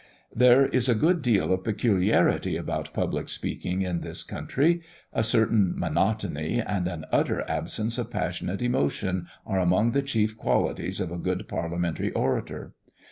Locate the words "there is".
0.35-0.89